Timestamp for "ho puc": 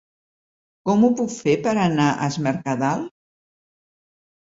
1.03-1.35